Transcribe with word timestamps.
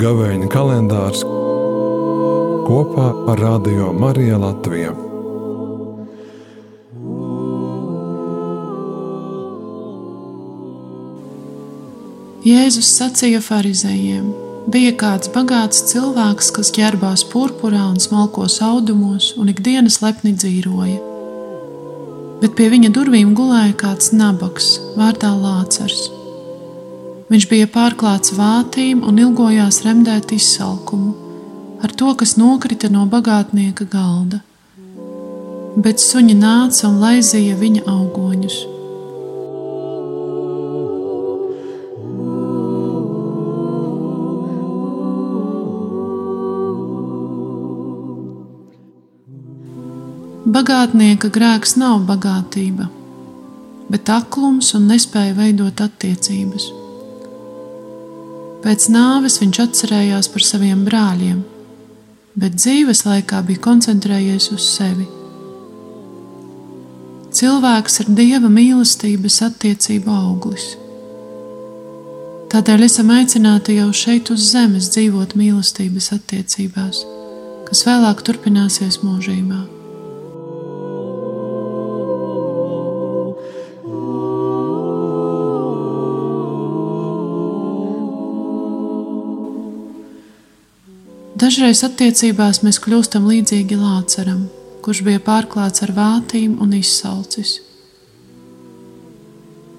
Gavēņa 0.00 0.46
kalendārs 0.48 1.24
kopā 2.64 3.08
ar 3.32 3.40
Radio 3.42 3.90
Mariju 3.92 4.38
Latviju. 4.40 4.94
Jēzus 12.46 12.88
sacīja 12.94 13.42
farizējiem: 13.44 14.32
Bija 14.72 14.94
kāds 15.04 15.28
bagāts 15.34 15.84
cilvēks, 15.90 16.48
kas 16.56 16.72
ģērbās 16.78 17.26
purpurā 17.34 17.90
un 17.90 18.00
smalkos 18.00 18.62
audumos, 18.64 19.34
un 19.36 19.52
ikdienas 19.52 20.00
lepni 20.00 20.32
dzīvoja. 20.38 21.09
Bet 22.40 22.56
pie 22.56 22.70
viņa 22.72 22.88
durvīm 22.96 23.34
gulēja 23.36 23.74
kāds 23.82 24.14
nabaks, 24.16 24.78
vārdā 24.96 25.32
Lācars. 25.36 26.06
Viņš 27.30 27.46
bija 27.50 27.68
pārklāts 27.70 28.32
vātīm 28.34 29.04
un 29.06 29.20
ilgojās 29.22 29.82
remdēt 29.84 30.32
izsalkumu 30.34 31.12
ar 31.80 31.92
to, 31.96 32.14
kas 32.14 32.36
nokrita 32.36 32.90
no 32.92 33.06
bagātnieka 33.08 33.86
galda. 33.92 34.40
Bet 35.80 36.02
suņi 36.02 36.36
nāca 36.36 36.88
un 36.90 36.98
laizīja 37.00 37.56
viņa 37.60 37.86
augoņus. 37.88 38.79
Bagātnieka 50.40 51.28
grēks 51.28 51.74
nav 51.76 52.06
bagātība, 52.08 52.86
bet 53.92 54.08
aklums 54.08 54.70
un 54.72 54.86
nespēja 54.88 55.34
veidot 55.36 55.80
attiecības. 55.84 56.64
Pēc 58.64 58.86
nāves 58.88 59.34
viņš 59.42 59.58
atcerējās 59.66 60.30
par 60.32 60.44
saviem 60.46 60.86
brāļiem, 60.86 61.42
bet 62.40 62.56
dzīves 62.56 63.04
laikā 63.04 63.42
bija 63.50 63.60
koncentrējies 63.66 64.46
uz 64.54 64.64
sevi. 64.78 65.04
Cilvēks 67.36 68.00
ir 68.00 68.08
dieva 68.16 68.48
mīlestības 68.48 69.36
attiecību 69.44 70.14
auglis. 70.14 70.70
Tādēļ 72.48 72.86
esam 72.86 73.12
aicināti 73.12 73.76
jau 73.76 73.90
šeit 73.92 74.32
uz 74.32 74.48
zemes 74.54 74.88
dzīvot 74.96 75.36
mīlestības 75.36 76.08
attiecībās, 76.16 77.04
kas 77.68 77.84
vēlāk 77.90 78.24
turpināsies 78.24 79.02
mūžībā. 79.04 79.79
Dažreiz 91.40 91.80
attiecībās 91.86 92.58
mēs 92.60 92.76
kļūstam 92.84 93.24
līdzīgi 93.24 93.78
Lācaram, 93.80 94.42
kurš 94.84 94.98
bija 95.06 95.22
pārklāts 95.24 95.80
ar 95.86 95.94
vātīm 95.96 96.58
un 96.60 96.74
izsalcis. 96.76 97.54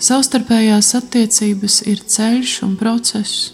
Savstarpējās 0.00 0.94
attiecības 0.96 1.82
ir 1.92 2.00
ceļš 2.00 2.54
un 2.64 2.78
process, 2.80 3.50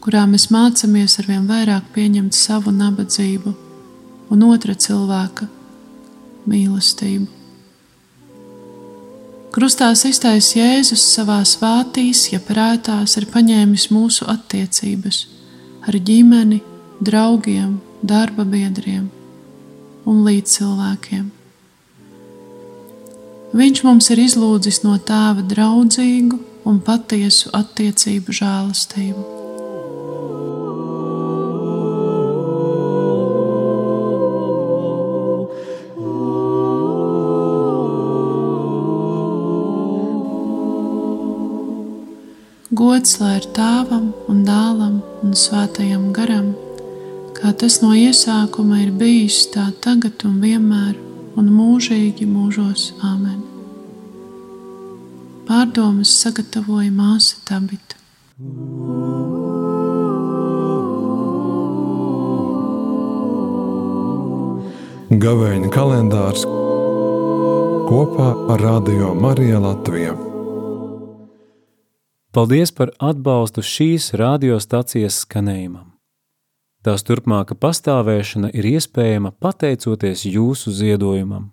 kurā 0.00 0.24
mēs 0.24 0.48
mācāmies 0.56 1.18
ar 1.20 1.28
vien 1.28 1.44
vairāk 1.44 1.92
pieņemt 1.92 2.32
savu 2.32 2.72
nabadzību 2.72 3.52
un 4.32 4.48
otra 4.48 4.72
cilvēka 4.72 5.52
mīlestību. 6.48 7.28
Krustā 9.52 9.92
iztais 9.92 10.54
Jēzus 10.56 11.10
savā 11.12 11.42
vātīs, 11.60 12.30
ja 12.32 12.40
prātās, 12.40 13.20
ir 13.20 13.28
paņēmis 13.28 13.90
mūsu 13.92 14.32
attiecības 14.32 15.26
ar 15.84 16.00
ģimeni, 16.00 16.64
draugiem, 17.00 17.80
darba 18.02 18.44
biedriem 18.44 19.08
un 20.04 20.20
līdzcilvēkiem. 20.26 21.30
Viņš 23.54 23.84
mums 23.86 24.10
ir 24.10 24.20
izlūdzis 24.24 24.82
no 24.82 24.96
tēva 24.98 25.44
draudzīgu 25.50 26.40
un 26.68 26.80
patiesu 26.82 27.52
attiecību 27.54 28.34
žēlastību. 28.34 29.24
Gods 42.74 43.20
lai 43.20 43.36
ir 43.38 43.44
tēvam 43.54 44.10
un 44.26 44.42
dēlam 44.48 44.98
un 45.22 45.34
svētajam 45.38 46.08
garam 46.16 46.54
kā 47.44 47.50
tas 47.60 47.74
no 47.82 47.90
iesākuma 47.92 48.78
ir 48.80 48.92
bijis, 48.96 49.42
tā 49.52 49.66
tagad 49.84 50.22
un 50.24 50.38
vienmēr 50.40 50.94
un 51.36 51.50
mūžīgi 51.52 52.24
mūžos 52.24 52.94
Āmen. 53.04 53.42
Pārdomas 55.44 56.08
sagatavoja 56.22 56.88
māsa 56.88 57.36
Tabita. 57.44 58.00
Gavēņa 65.12 65.68
kalendārs 65.76 66.48
kopā 67.92 68.32
ar 68.54 68.68
Radio 68.70 69.12
Mariju 69.20 69.60
Latviju. 69.68 70.20
Paldies 72.32 72.72
par 72.72 72.96
atbalstu 72.98 73.60
šīs 73.60 74.14
radiostacijas 74.16 75.26
skanējumam. 75.26 75.93
Tās 76.84 77.00
turpmāka 77.00 77.56
pastāvēšana 77.56 78.50
ir 78.52 78.66
iespējama 78.74 79.30
pateicoties 79.40 80.26
jūsu 80.28 80.72
ziedojumam. 80.82 81.46